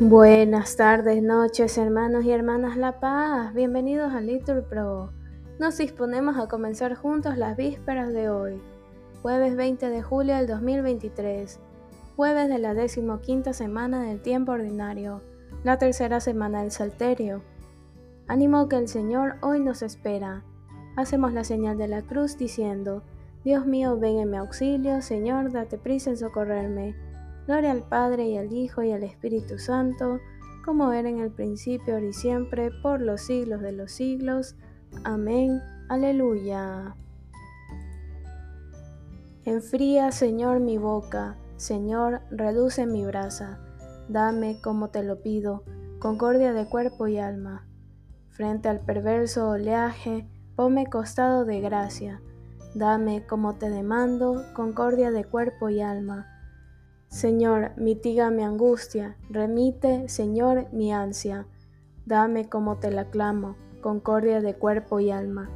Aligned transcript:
Buenas 0.00 0.76
tardes, 0.76 1.24
noches, 1.24 1.76
hermanos 1.76 2.24
y 2.24 2.30
hermanas 2.30 2.76
La 2.76 3.00
Paz. 3.00 3.52
Bienvenidos 3.52 4.12
a 4.12 4.20
Litur 4.20 4.62
Pro. 4.62 5.10
Nos 5.58 5.76
disponemos 5.76 6.38
a 6.38 6.46
comenzar 6.46 6.94
juntos 6.94 7.36
las 7.36 7.56
vísperas 7.56 8.12
de 8.12 8.30
hoy, 8.30 8.62
jueves 9.22 9.56
20 9.56 9.90
de 9.90 10.00
julio 10.00 10.36
del 10.36 10.46
2023, 10.46 11.58
jueves 12.14 12.48
de 12.48 12.58
la 12.58 12.74
decimoquinta 12.74 13.52
semana 13.52 14.04
del 14.04 14.22
tiempo 14.22 14.52
ordinario, 14.52 15.20
la 15.64 15.78
tercera 15.78 16.20
semana 16.20 16.62
del 16.62 16.70
Salterio. 16.70 17.42
Ánimo 18.28 18.68
que 18.68 18.76
el 18.76 18.86
Señor 18.86 19.34
hoy 19.42 19.58
nos 19.58 19.82
espera. 19.82 20.44
Hacemos 20.96 21.32
la 21.32 21.42
señal 21.42 21.76
de 21.76 21.88
la 21.88 22.02
cruz 22.02 22.38
diciendo, 22.38 23.02
Dios 23.42 23.66
mío, 23.66 23.98
ven 23.98 24.18
en 24.18 24.30
mi 24.30 24.36
auxilio, 24.36 25.02
Señor, 25.02 25.50
date 25.50 25.76
prisa 25.76 26.10
en 26.10 26.18
socorrerme. 26.18 27.07
Gloria 27.48 27.72
al 27.72 27.82
Padre 27.82 28.28
y 28.28 28.36
al 28.36 28.52
Hijo 28.52 28.82
y 28.82 28.92
al 28.92 29.02
Espíritu 29.02 29.58
Santo, 29.58 30.20
como 30.66 30.92
era 30.92 31.08
en 31.08 31.20
el 31.20 31.30
principio, 31.30 31.94
ahora 31.94 32.04
y 32.04 32.12
siempre, 32.12 32.70
por 32.82 33.00
los 33.00 33.22
siglos 33.22 33.62
de 33.62 33.72
los 33.72 33.90
siglos. 33.90 34.54
Amén. 35.02 35.58
Aleluya. 35.88 36.94
Enfría, 39.46 40.12
Señor, 40.12 40.60
mi 40.60 40.76
boca, 40.76 41.38
Señor, 41.56 42.20
reduce 42.30 42.84
mi 42.84 43.06
brasa. 43.06 43.58
Dame, 44.10 44.60
como 44.60 44.90
te 44.90 45.02
lo 45.02 45.22
pido, 45.22 45.64
concordia 46.00 46.52
de 46.52 46.68
cuerpo 46.68 47.06
y 47.06 47.16
alma. 47.16 47.66
Frente 48.28 48.68
al 48.68 48.80
perverso 48.80 49.48
oleaje, 49.48 50.28
ponme 50.54 50.86
costado 50.86 51.46
de 51.46 51.62
gracia. 51.62 52.20
Dame, 52.74 53.24
como 53.26 53.54
te 53.54 53.70
demando, 53.70 54.44
concordia 54.52 55.10
de 55.10 55.24
cuerpo 55.24 55.70
y 55.70 55.80
alma 55.80 56.34
Señor, 57.08 57.72
mitiga 57.76 58.30
mi 58.30 58.42
angustia, 58.42 59.16
remite, 59.30 60.08
Señor, 60.08 60.66
mi 60.72 60.92
ansia. 60.92 61.46
Dame 62.04 62.48
como 62.48 62.76
te 62.76 62.90
la 62.90 63.06
clamo, 63.06 63.56
concordia 63.80 64.40
de 64.40 64.54
cuerpo 64.54 65.00
y 65.00 65.10
alma. 65.10 65.50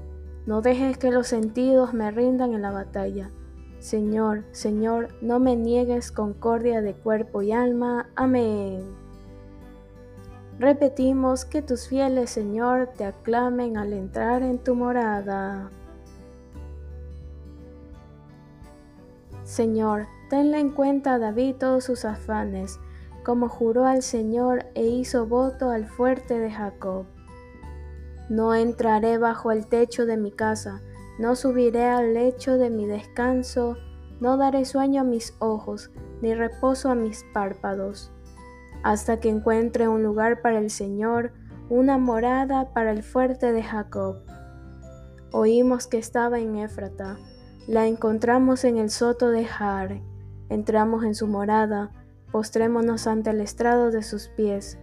No 0.46 0.60
dejes 0.60 0.98
que 0.98 1.10
los 1.10 1.28
sentidos 1.28 1.94
me 1.94 2.10
rindan 2.10 2.54
en 2.54 2.62
la 2.62 2.70
batalla. 2.70 3.30
Señor, 3.78 4.44
Señor, 4.52 5.08
no 5.20 5.40
me 5.40 5.56
niegues 5.56 6.10
concordia 6.10 6.80
de 6.80 6.94
cuerpo 6.94 7.42
y 7.42 7.52
alma. 7.52 8.08
Amén. 8.16 8.80
Repetimos 10.58 11.44
que 11.44 11.62
tus 11.62 11.88
fieles, 11.88 12.30
Señor, 12.30 12.90
te 12.96 13.04
aclamen 13.04 13.76
al 13.76 13.92
entrar 13.92 14.42
en 14.42 14.58
tu 14.58 14.74
morada. 14.74 15.70
Señor, 19.44 20.06
tenle 20.32 20.60
en 20.60 20.70
cuenta 20.70 21.18
David 21.18 21.56
todos 21.56 21.84
sus 21.84 22.06
afanes, 22.06 22.80
como 23.22 23.50
juró 23.50 23.84
al 23.84 24.02
Señor 24.02 24.64
e 24.74 24.86
hizo 24.86 25.26
voto 25.26 25.68
al 25.68 25.84
fuerte 25.84 26.38
de 26.38 26.50
Jacob. 26.50 27.04
No 28.30 28.54
entraré 28.54 29.18
bajo 29.18 29.52
el 29.52 29.66
techo 29.66 30.06
de 30.06 30.16
mi 30.16 30.32
casa, 30.32 30.80
no 31.18 31.36
subiré 31.36 31.84
al 31.84 32.14
lecho 32.14 32.56
de 32.56 32.70
mi 32.70 32.86
descanso, 32.86 33.76
no 34.20 34.38
daré 34.38 34.64
sueño 34.64 35.02
a 35.02 35.04
mis 35.04 35.36
ojos, 35.38 35.90
ni 36.22 36.32
reposo 36.32 36.88
a 36.88 36.94
mis 36.94 37.26
párpados, 37.34 38.10
hasta 38.82 39.20
que 39.20 39.28
encuentre 39.28 39.86
un 39.86 40.02
lugar 40.02 40.40
para 40.40 40.60
el 40.60 40.70
Señor, 40.70 41.34
una 41.68 41.98
morada 41.98 42.72
para 42.72 42.92
el 42.92 43.02
fuerte 43.02 43.52
de 43.52 43.62
Jacob. 43.62 44.22
Oímos 45.30 45.86
que 45.86 45.98
estaba 45.98 46.38
en 46.38 46.56
Éfrata, 46.56 47.18
la 47.66 47.86
encontramos 47.86 48.64
en 48.64 48.78
el 48.78 48.88
soto 48.88 49.28
de 49.28 49.46
Har. 49.46 50.00
Entramos 50.52 51.02
en 51.04 51.14
su 51.14 51.28
morada, 51.28 51.92
postrémonos 52.30 53.06
ante 53.06 53.30
el 53.30 53.40
estrado 53.40 53.90
de 53.90 54.02
sus 54.02 54.28
pies. 54.28 54.76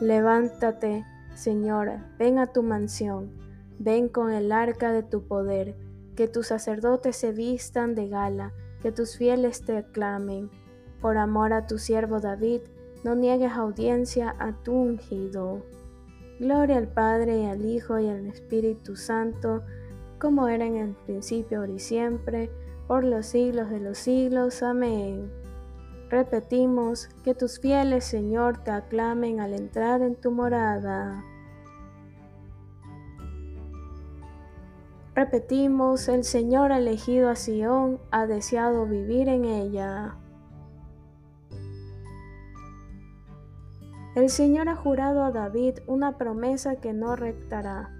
Levántate, 0.00 1.04
Señor, 1.34 1.98
ven 2.18 2.38
a 2.38 2.46
tu 2.46 2.62
mansión, 2.62 3.30
ven 3.78 4.08
con 4.08 4.32
el 4.32 4.50
arca 4.50 4.92
de 4.92 5.02
tu 5.02 5.26
poder, 5.26 5.76
que 6.16 6.26
tus 6.26 6.46
sacerdotes 6.46 7.16
se 7.16 7.32
vistan 7.32 7.94
de 7.94 8.08
gala, 8.08 8.54
que 8.80 8.92
tus 8.92 9.18
fieles 9.18 9.62
te 9.62 9.76
aclamen. 9.76 10.50
Por 11.02 11.18
amor 11.18 11.52
a 11.52 11.66
tu 11.66 11.76
siervo 11.76 12.20
David, 12.20 12.62
no 13.04 13.14
niegues 13.14 13.52
audiencia 13.52 14.34
a 14.38 14.54
tu 14.62 14.72
ungido. 14.72 15.66
Gloria 16.40 16.78
al 16.78 16.88
Padre 16.88 17.42
y 17.42 17.44
al 17.44 17.66
Hijo 17.66 17.98
y 17.98 18.08
al 18.08 18.24
Espíritu 18.24 18.96
Santo, 18.96 19.64
como 20.18 20.48
era 20.48 20.64
en 20.64 20.76
el 20.76 20.94
principio, 21.04 21.58
ahora 21.58 21.72
y 21.72 21.78
siempre, 21.78 22.50
por 22.86 23.04
los 23.04 23.26
siglos 23.26 23.70
de 23.70 23.80
los 23.80 23.98
siglos. 23.98 24.62
Amén. 24.62 25.30
Repetimos, 26.10 27.08
que 27.24 27.34
tus 27.34 27.58
fieles, 27.58 28.04
Señor, 28.04 28.58
te 28.58 28.70
aclamen 28.70 29.40
al 29.40 29.54
entrar 29.54 30.02
en 30.02 30.14
tu 30.14 30.30
morada. 30.30 31.24
Repetimos, 35.14 36.08
el 36.08 36.24
Señor 36.24 36.72
ha 36.72 36.78
elegido 36.78 37.30
a 37.30 37.36
Sión, 37.36 38.00
ha 38.10 38.26
deseado 38.26 38.84
vivir 38.86 39.28
en 39.28 39.44
ella. 39.44 40.16
El 44.14 44.28
Señor 44.28 44.68
ha 44.68 44.76
jurado 44.76 45.24
a 45.24 45.32
David 45.32 45.78
una 45.86 46.18
promesa 46.18 46.76
que 46.76 46.92
no 46.92 47.16
rectará 47.16 47.90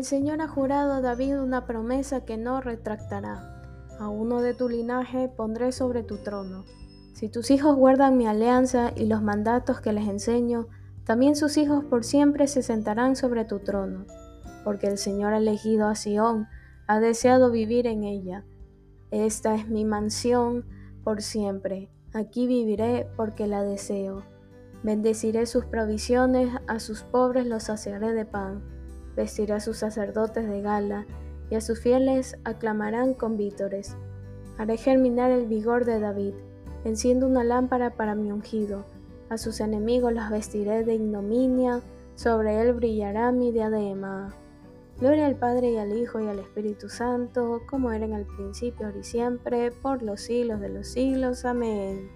El 0.00 0.06
Señor 0.06 0.40
ha 0.40 0.48
jurado 0.48 0.94
a 0.94 1.02
David 1.02 1.38
una 1.38 1.66
promesa 1.66 2.24
que 2.24 2.38
no 2.38 2.62
retractará. 2.62 3.62
A 3.98 4.08
uno 4.08 4.40
de 4.40 4.54
tu 4.54 4.66
linaje 4.66 5.28
pondré 5.28 5.72
sobre 5.72 6.02
tu 6.02 6.16
trono. 6.16 6.64
Si 7.12 7.28
tus 7.28 7.50
hijos 7.50 7.76
guardan 7.76 8.16
mi 8.16 8.26
alianza 8.26 8.92
y 8.96 9.04
los 9.04 9.20
mandatos 9.20 9.82
que 9.82 9.92
les 9.92 10.08
enseño, 10.08 10.68
también 11.04 11.36
sus 11.36 11.58
hijos 11.58 11.84
por 11.84 12.02
siempre 12.02 12.46
se 12.46 12.62
sentarán 12.62 13.14
sobre 13.14 13.44
tu 13.44 13.58
trono, 13.58 14.06
porque 14.64 14.86
el 14.86 14.96
Señor 14.96 15.34
ha 15.34 15.36
elegido 15.36 15.86
a 15.86 15.94
Sión, 15.94 16.48
ha 16.86 16.98
deseado 16.98 17.50
vivir 17.50 17.86
en 17.86 18.02
ella. 18.02 18.46
Esta 19.10 19.54
es 19.54 19.68
mi 19.68 19.84
mansión 19.84 20.64
por 21.04 21.20
siempre, 21.20 21.90
aquí 22.14 22.46
viviré 22.46 23.06
porque 23.18 23.46
la 23.46 23.62
deseo. 23.64 24.22
Bendeciré 24.82 25.44
sus 25.44 25.66
provisiones, 25.66 26.48
a 26.68 26.80
sus 26.80 27.02
pobres 27.02 27.44
los 27.44 27.64
saciaré 27.64 28.14
de 28.14 28.24
pan 28.24 28.79
vestirá 29.16 29.56
a 29.56 29.60
sus 29.60 29.78
sacerdotes 29.78 30.48
de 30.48 30.60
gala, 30.60 31.06
y 31.50 31.56
a 31.56 31.60
sus 31.60 31.80
fieles 31.80 32.36
aclamarán 32.44 33.14
con 33.14 33.36
vítores. 33.36 33.96
Haré 34.58 34.76
germinar 34.76 35.30
el 35.30 35.46
vigor 35.46 35.84
de 35.84 36.00
David, 36.00 36.34
enciendo 36.84 37.26
una 37.26 37.44
lámpara 37.44 37.90
para 37.90 38.14
mi 38.14 38.30
ungido, 38.30 38.84
a 39.30 39.38
sus 39.38 39.60
enemigos 39.60 40.12
los 40.12 40.28
vestiré 40.28 40.82
de 40.82 40.94
ignominia, 40.94 41.82
sobre 42.16 42.60
él 42.60 42.72
brillará 42.72 43.30
mi 43.30 43.52
diadema. 43.52 44.34
Gloria 44.98 45.26
al 45.26 45.36
Padre 45.36 45.70
y 45.70 45.76
al 45.78 45.96
Hijo 45.96 46.18
y 46.20 46.26
al 46.26 46.40
Espíritu 46.40 46.88
Santo, 46.88 47.62
como 47.70 47.92
era 47.92 48.04
en 48.04 48.12
el 48.12 48.26
principio, 48.26 48.86
ahora 48.86 48.98
y 48.98 49.04
siempre, 49.04 49.70
por 49.70 50.02
los 50.02 50.22
siglos 50.22 50.60
de 50.60 50.68
los 50.68 50.88
siglos. 50.88 51.44
Amén. 51.44 52.10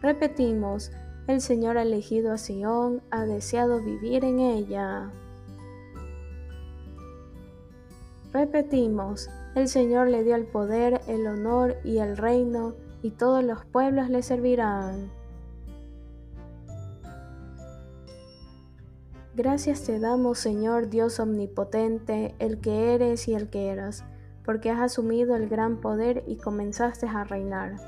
Repetimos, 0.00 0.90
el 1.26 1.42
Señor 1.42 1.76
ha 1.76 1.82
elegido 1.82 2.32
a 2.32 2.38
Sión, 2.38 3.02
ha 3.10 3.26
deseado 3.26 3.82
vivir 3.82 4.24
en 4.24 4.40
ella. 4.40 5.12
Repetimos, 8.32 9.28
el 9.56 9.66
Señor 9.66 10.08
le 10.08 10.22
dio 10.22 10.36
el 10.36 10.46
poder, 10.46 11.00
el 11.08 11.26
honor 11.26 11.76
y 11.82 11.98
el 11.98 12.16
reino, 12.16 12.74
y 13.02 13.10
todos 13.10 13.42
los 13.42 13.64
pueblos 13.64 14.08
le 14.08 14.22
servirán. 14.22 15.10
Gracias 19.34 19.82
te 19.82 19.98
damos, 19.98 20.38
Señor 20.38 20.90
Dios 20.90 21.18
omnipotente, 21.18 22.36
el 22.38 22.60
que 22.60 22.94
eres 22.94 23.26
y 23.26 23.34
el 23.34 23.50
que 23.50 23.68
eras, 23.68 24.04
porque 24.44 24.70
has 24.70 24.80
asumido 24.80 25.34
el 25.34 25.48
gran 25.48 25.80
poder 25.80 26.22
y 26.28 26.36
comenzaste 26.36 27.08
a 27.08 27.24
reinar. 27.24 27.78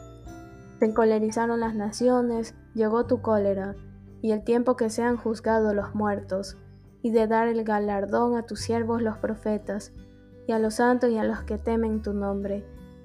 Se 0.80 0.86
encolerizaron 0.86 1.60
las 1.60 1.76
naciones, 1.76 2.56
llegó 2.74 3.06
tu 3.06 3.22
cólera, 3.22 3.76
y 4.22 4.32
el 4.32 4.42
tiempo 4.42 4.76
que 4.76 4.90
sean 4.90 5.16
juzgados 5.16 5.72
los 5.72 5.94
muertos, 5.94 6.56
y 7.00 7.10
de 7.10 7.28
dar 7.28 7.46
el 7.46 7.62
galardón 7.62 8.36
a 8.36 8.44
tus 8.44 8.60
siervos 8.60 9.02
los 9.02 9.18
profetas, 9.18 9.92
y 10.46 10.52
a 10.52 10.58
los 10.58 10.74
santos 10.74 11.10
y 11.10 11.18
a 11.18 11.24
los 11.24 11.42
que 11.42 11.58
temen 11.58 12.02
tu 12.02 12.12
nombre, 12.12 12.64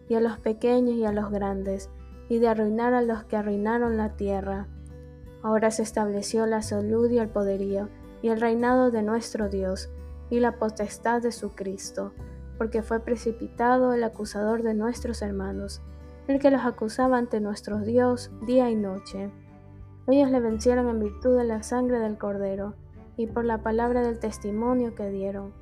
y 0.10 0.16
a 0.16 0.20
los 0.20 0.40
pequeños 0.40 0.96
y 0.96 1.06
a 1.06 1.12
los 1.12 1.32
grandes, 1.32 1.90
y 2.30 2.40
de 2.40 2.48
arruinar 2.48 2.94
a 2.94 3.02
los 3.02 3.24
que 3.24 3.38
arruinaron 3.38 3.98
la 3.98 4.16
tierra. 4.16 4.68
Ahora 5.44 5.72
se 5.72 5.84
estableció 5.84 6.46
la 6.46 6.62
salud 6.62 7.10
y 7.10 7.20
el 7.20 7.30
poderío, 7.30 7.90
y 8.22 8.30
el 8.30 8.42
reinado 8.42 8.92
de 8.92 9.04
nuestro 9.04 9.50
Dios, 9.50 9.90
y 10.30 10.40
la 10.40 10.58
potestad 10.58 11.22
de 11.22 11.32
su 11.32 11.52
Cristo, 11.52 12.12
porque 12.58 12.82
fue 12.82 13.00
precipitado 13.00 13.94
el 13.94 14.04
acusador 14.04 14.64
de 14.64 14.74
nuestros 14.74 15.22
hermanos, 15.22 15.82
el 16.28 16.40
que 16.40 16.52
los 16.52 16.66
acusaba 16.66 17.18
ante 17.18 17.40
nuestro 17.40 17.80
Dios 17.80 18.32
día 18.46 18.70
y 18.70 18.76
noche. 18.76 19.32
Ellos 20.08 20.32
le 20.32 20.40
vencieron 20.40 20.90
en 20.90 21.00
virtud 21.00 21.38
de 21.38 21.44
la 21.44 21.64
sangre 21.64 22.00
del 22.00 22.18
Cordero, 22.18 22.74
y 23.16 23.28
por 23.28 23.46
la 23.46 23.64
palabra 23.64 24.02
del 24.02 24.20
testimonio 24.20 24.96
que 24.96 25.10
dieron 25.10 25.54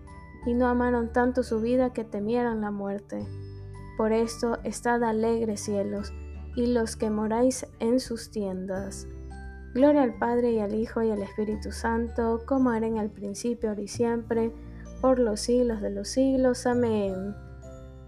y 0.45 0.53
no 0.53 0.67
amaron 0.67 1.11
tanto 1.11 1.43
su 1.43 1.59
vida 1.59 1.93
que 1.93 2.03
temieran 2.03 2.61
la 2.61 2.71
muerte. 2.71 3.25
Por 3.97 4.11
esto, 4.11 4.59
estad 4.63 5.03
alegres 5.03 5.61
cielos, 5.61 6.13
y 6.55 6.67
los 6.67 6.95
que 6.95 7.09
moráis 7.09 7.65
en 7.79 7.99
sus 7.99 8.31
tiendas. 8.31 9.07
Gloria 9.73 10.03
al 10.03 10.17
Padre 10.17 10.51
y 10.51 10.59
al 10.59 10.73
Hijo 10.73 11.01
y 11.01 11.11
al 11.11 11.21
Espíritu 11.21 11.71
Santo, 11.71 12.43
como 12.45 12.71
era 12.73 12.87
en 12.87 12.97
el 12.97 13.09
principio, 13.09 13.69
ahora 13.69 13.81
y 13.81 13.87
siempre, 13.87 14.51
por 15.01 15.19
los 15.19 15.41
siglos 15.41 15.81
de 15.81 15.89
los 15.89 16.07
siglos. 16.07 16.65
Amén. 16.65 17.35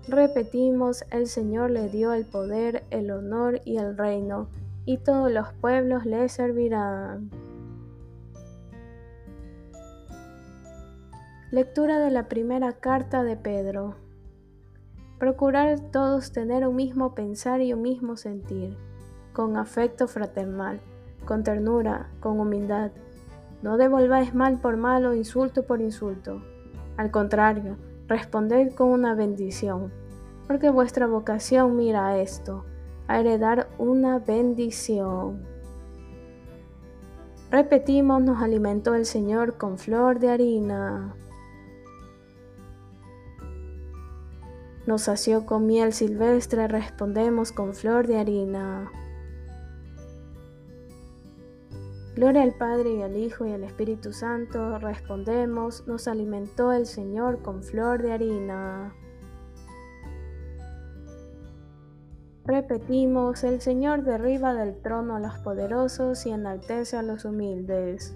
Repetimos, 0.08 1.04
el 1.12 1.28
Señor 1.28 1.72
le 1.72 1.90
dio 1.90 2.14
el 2.14 2.26
poder, 2.26 2.86
el 2.90 3.12
honor 3.12 3.62
y 3.66 3.78
el 3.78 3.98
reino, 3.98 4.48
y 4.86 4.98
todos 5.00 5.30
los 5.30 5.52
pueblos 5.56 6.06
le 6.06 6.30
servirán. 6.30 7.30
Lectura 11.58 11.98
de 11.98 12.12
la 12.12 12.28
primera 12.28 12.74
carta 12.74 13.24
de 13.24 13.36
Pedro. 13.36 13.96
Procurar 15.18 15.80
todos 15.92 16.32
tener 16.32 16.68
un 16.68 16.76
mismo 16.76 17.16
pensar 17.16 17.62
y 17.62 17.74
un 17.74 17.82
mismo 17.82 18.16
sentir, 18.16 18.78
con 19.34 19.58
afecto 19.58 20.08
fraternal, 20.08 20.80
con 21.26 21.42
ternura, 21.42 22.12
con 22.20 22.40
humildad. 22.40 22.92
No 23.64 23.78
devolváis 23.78 24.36
mal 24.36 24.62
por 24.62 24.78
mal 24.78 25.08
o 25.08 25.16
insulto 25.16 25.66
por 25.66 25.82
insulto. 25.82 26.44
Al 26.96 27.10
contrario, 27.10 27.78
responded 28.06 28.76
con 28.76 28.90
una 28.90 29.16
bendición, 29.16 29.92
porque 30.46 30.70
vuestra 30.70 31.08
vocación 31.08 31.76
mira 31.76 32.06
a 32.06 32.20
esto, 32.20 32.66
a 33.08 33.20
heredar 33.20 33.68
una 33.80 34.20
bendición. 34.20 35.42
Repetimos, 37.50 38.22
nos 38.22 38.44
alimentó 38.44 38.94
el 38.94 39.08
Señor 39.08 39.58
con 39.58 39.80
flor 39.80 40.20
de 40.20 40.30
harina. 40.30 41.16
Nos 44.88 45.02
sació 45.02 45.46
con 45.46 45.68
miel 45.68 45.92
silvestre, 45.92 46.70
respondemos 46.70 47.52
con 47.52 47.74
flor 47.74 48.08
de 48.08 48.20
harina. 48.20 48.90
Gloria 52.16 52.42
al 52.42 52.54
Padre 52.54 52.94
y 52.94 53.02
al 53.02 53.18
Hijo 53.18 53.46
y 53.46 53.52
al 53.52 53.66
Espíritu 53.66 54.14
Santo, 54.14 54.80
respondemos, 54.80 55.86
nos 55.88 56.08
alimentó 56.08 56.72
el 56.72 56.86
Señor 56.86 57.42
con 57.42 57.64
flor 57.64 58.02
de 58.02 58.14
harina. 58.14 58.96
Repetimos, 62.46 63.44
el 63.44 63.60
Señor 63.60 64.04
derriba 64.04 64.54
del 64.54 64.82
trono 64.82 65.18
a 65.18 65.20
los 65.20 65.38
poderosos 65.40 66.26
y 66.26 66.32
enaltece 66.32 66.96
a 66.96 67.04
los 67.04 67.26
humildes. 67.26 68.16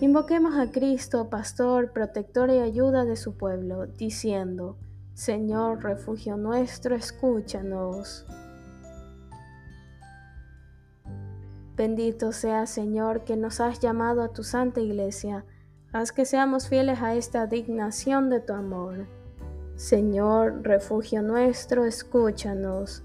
Invoquemos 0.00 0.56
a 0.56 0.70
Cristo, 0.70 1.28
pastor, 1.28 1.90
protector 1.90 2.50
y 2.50 2.60
ayuda 2.60 3.04
de 3.04 3.16
su 3.16 3.36
pueblo, 3.36 3.86
diciendo, 3.86 4.78
Señor, 5.12 5.82
refugio 5.82 6.36
nuestro, 6.36 6.94
escúchanos. 6.94 8.24
Bendito 11.76 12.30
sea, 12.30 12.66
Señor, 12.66 13.24
que 13.24 13.36
nos 13.36 13.60
has 13.60 13.80
llamado 13.80 14.22
a 14.22 14.32
tu 14.32 14.44
santa 14.44 14.80
iglesia. 14.80 15.44
Haz 15.92 16.12
que 16.12 16.24
seamos 16.24 16.68
fieles 16.68 17.02
a 17.02 17.16
esta 17.16 17.48
dignación 17.48 18.30
de 18.30 18.38
tu 18.38 18.52
amor. 18.52 19.08
Señor, 19.74 20.60
refugio 20.62 21.22
nuestro, 21.22 21.84
escúchanos. 21.84 23.02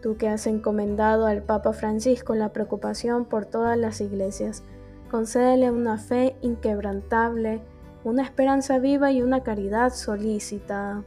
Tú 0.00 0.16
que 0.16 0.28
has 0.28 0.46
encomendado 0.46 1.26
al 1.26 1.42
Papa 1.42 1.74
Francisco 1.74 2.34
la 2.34 2.54
preocupación 2.54 3.26
por 3.26 3.44
todas 3.44 3.76
las 3.76 4.00
iglesias, 4.00 4.64
concédele 5.12 5.70
una 5.70 5.98
fe 5.98 6.36
inquebrantable, 6.40 7.60
una 8.02 8.22
esperanza 8.22 8.78
viva 8.78 9.12
y 9.12 9.20
una 9.20 9.42
caridad 9.42 9.92
solícita. 9.92 11.04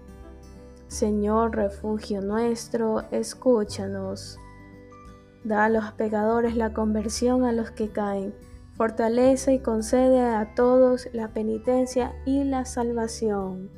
Señor, 0.87 1.55
refugio 1.55 2.21
nuestro, 2.21 3.01
escúchanos. 3.09 4.39
Da 5.43 5.65
a 5.65 5.69
los 5.69 5.91
pecadores 5.93 6.55
la 6.55 6.71
conversión 6.71 7.45
a 7.45 7.51
los 7.51 7.71
que 7.71 7.89
caen, 7.89 8.35
fortalece 8.77 9.55
y 9.55 9.59
concede 9.59 10.21
a 10.21 10.53
todos 10.53 11.09
la 11.11 11.29
penitencia 11.29 12.13
y 12.27 12.43
la 12.43 12.65
salvación. 12.65 13.71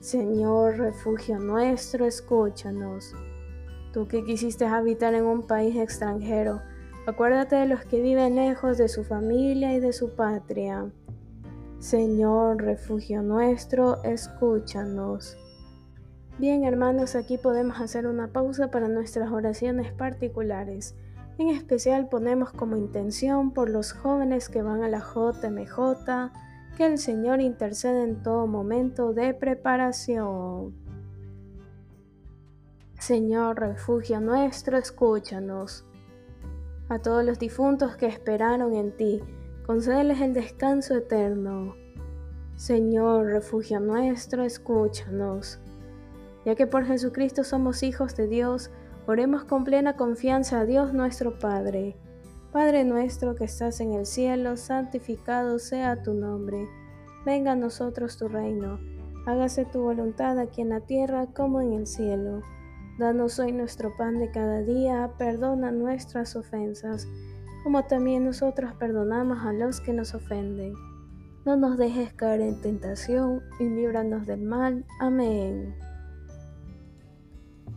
Señor, 0.00 0.78
refugio 0.78 1.38
nuestro, 1.38 2.04
escúchanos. 2.04 3.14
Tú 3.92 4.08
que 4.08 4.24
quisiste 4.24 4.66
habitar 4.66 5.14
en 5.14 5.24
un 5.24 5.46
país 5.46 5.76
extranjero, 5.76 6.62
Acuérdate 7.04 7.56
de 7.56 7.66
los 7.66 7.84
que 7.84 8.00
viven 8.00 8.36
lejos 8.36 8.78
de 8.78 8.86
su 8.86 9.02
familia 9.02 9.74
y 9.74 9.80
de 9.80 9.92
su 9.92 10.14
patria. 10.14 10.88
Señor, 11.80 12.62
refugio 12.62 13.22
nuestro, 13.22 14.00
escúchanos. 14.04 15.36
Bien, 16.38 16.62
hermanos, 16.62 17.16
aquí 17.16 17.38
podemos 17.38 17.80
hacer 17.80 18.06
una 18.06 18.28
pausa 18.28 18.70
para 18.70 18.86
nuestras 18.86 19.32
oraciones 19.32 19.92
particulares. 19.92 20.94
En 21.38 21.48
especial 21.48 22.08
ponemos 22.08 22.52
como 22.52 22.76
intención 22.76 23.50
por 23.50 23.68
los 23.68 23.92
jóvenes 23.92 24.48
que 24.48 24.62
van 24.62 24.84
a 24.84 24.88
la 24.88 25.00
JMJ, 25.00 26.30
que 26.76 26.86
el 26.86 26.98
Señor 26.98 27.40
intercede 27.40 28.04
en 28.04 28.22
todo 28.22 28.46
momento 28.46 29.12
de 29.12 29.34
preparación. 29.34 30.72
Señor, 33.00 33.58
refugio 33.58 34.20
nuestro, 34.20 34.78
escúchanos 34.78 35.84
a 36.92 36.98
todos 37.00 37.24
los 37.24 37.38
difuntos 37.38 37.96
que 37.96 38.06
esperaron 38.06 38.74
en 38.74 38.96
ti, 38.96 39.22
concédeles 39.66 40.20
el 40.20 40.34
descanso 40.34 40.94
eterno. 40.94 41.74
Señor, 42.56 43.26
refugio 43.26 43.80
nuestro, 43.80 44.44
escúchanos. 44.44 45.58
Ya 46.44 46.54
que 46.54 46.66
por 46.66 46.84
Jesucristo 46.84 47.44
somos 47.44 47.82
hijos 47.82 48.14
de 48.14 48.28
Dios, 48.28 48.70
oremos 49.06 49.44
con 49.44 49.64
plena 49.64 49.96
confianza 49.96 50.60
a 50.60 50.66
Dios 50.66 50.92
nuestro 50.92 51.38
Padre. 51.38 51.96
Padre 52.52 52.84
nuestro 52.84 53.34
que 53.34 53.44
estás 53.44 53.80
en 53.80 53.94
el 53.94 54.04
cielo, 54.04 54.56
santificado 54.56 55.58
sea 55.58 56.02
tu 56.02 56.12
nombre. 56.12 56.68
Venga 57.24 57.52
a 57.52 57.56
nosotros 57.56 58.18
tu 58.18 58.28
reino. 58.28 58.78
Hágase 59.26 59.64
tu 59.64 59.80
voluntad 59.80 60.38
aquí 60.38 60.60
en 60.60 60.68
la 60.68 60.80
tierra 60.80 61.28
como 61.34 61.62
en 61.62 61.72
el 61.72 61.86
cielo. 61.86 62.42
Danos 62.98 63.38
hoy 63.38 63.52
nuestro 63.52 63.96
pan 63.96 64.18
de 64.18 64.30
cada 64.30 64.60
día, 64.60 65.12
perdona 65.16 65.72
nuestras 65.72 66.36
ofensas, 66.36 67.08
como 67.62 67.84
también 67.84 68.24
nosotros 68.24 68.74
perdonamos 68.74 69.38
a 69.46 69.52
los 69.54 69.80
que 69.80 69.94
nos 69.94 70.14
ofenden. 70.14 70.74
No 71.46 71.56
nos 71.56 71.78
dejes 71.78 72.12
caer 72.12 72.42
en 72.42 72.60
tentación 72.60 73.40
y 73.58 73.64
líbranos 73.64 74.26
del 74.26 74.42
mal. 74.42 74.84
Amén. 75.00 75.74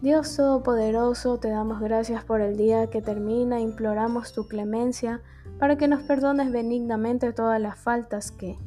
Dios 0.02 0.36
Todopoderoso, 0.36 1.40
te 1.40 1.50
damos 1.50 1.80
gracias 1.80 2.26
por 2.26 2.42
el 2.42 2.58
día 2.58 2.88
que 2.88 3.02
termina, 3.02 3.62
imploramos 3.62 4.34
tu 4.34 4.48
clemencia 4.48 5.22
para 5.58 5.78
que 5.78 5.88
nos 5.88 6.04
perdones 6.04 6.52
benignamente 6.52 7.32
todas 7.32 7.62
las 7.62 7.80
faltas 7.80 8.32
que, 8.32 8.58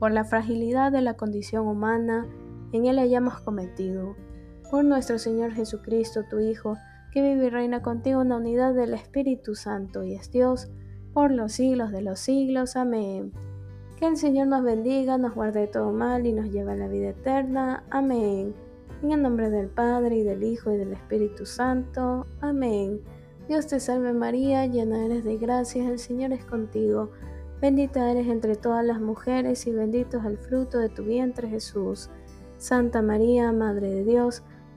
por 0.00 0.10
la 0.10 0.24
fragilidad 0.24 0.90
de 0.90 1.00
la 1.00 1.14
condición 1.14 1.68
humana, 1.68 2.26
en 2.72 2.86
él 2.86 2.98
hayamos 2.98 3.40
cometido 3.40 4.16
por 4.72 4.86
nuestro 4.86 5.18
Señor 5.18 5.52
Jesucristo, 5.52 6.22
tu 6.30 6.40
Hijo, 6.40 6.78
que 7.12 7.20
vive 7.20 7.48
y 7.48 7.50
reina 7.50 7.82
contigo 7.82 8.22
en 8.22 8.30
la 8.30 8.36
unidad 8.36 8.72
del 8.72 8.94
Espíritu 8.94 9.54
Santo 9.54 10.02
y 10.02 10.14
es 10.14 10.30
Dios 10.30 10.70
por 11.12 11.30
los 11.30 11.52
siglos 11.52 11.92
de 11.92 12.00
los 12.00 12.20
siglos. 12.20 12.74
Amén. 12.74 13.34
Que 13.98 14.06
el 14.06 14.16
Señor 14.16 14.46
nos 14.46 14.62
bendiga, 14.62 15.18
nos 15.18 15.34
guarde 15.34 15.60
de 15.60 15.66
todo 15.66 15.92
mal 15.92 16.26
y 16.26 16.32
nos 16.32 16.50
lleve 16.50 16.72
a 16.72 16.76
la 16.76 16.88
vida 16.88 17.10
eterna. 17.10 17.84
Amén. 17.90 18.54
En 19.02 19.12
el 19.12 19.20
nombre 19.20 19.50
del 19.50 19.68
Padre, 19.68 20.16
y 20.16 20.22
del 20.22 20.42
Hijo, 20.42 20.72
y 20.72 20.78
del 20.78 20.94
Espíritu 20.94 21.44
Santo. 21.44 22.24
Amén. 22.40 23.02
Dios 23.48 23.66
te 23.66 23.78
salve 23.78 24.14
María, 24.14 24.64
llena 24.64 25.04
eres 25.04 25.22
de 25.22 25.36
gracia, 25.36 25.86
el 25.86 25.98
Señor 25.98 26.32
es 26.32 26.46
contigo. 26.46 27.10
Bendita 27.60 28.10
eres 28.10 28.26
entre 28.26 28.56
todas 28.56 28.86
las 28.86 29.02
mujeres 29.02 29.66
y 29.66 29.72
bendito 29.72 30.16
es 30.16 30.24
el 30.24 30.38
fruto 30.38 30.78
de 30.78 30.88
tu 30.88 31.02
vientre 31.04 31.50
Jesús. 31.50 32.08
Santa 32.56 33.02
María, 33.02 33.52
Madre 33.52 33.90
de 33.90 34.04
Dios, 34.04 34.42